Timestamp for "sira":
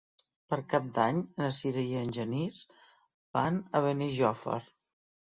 1.57-1.83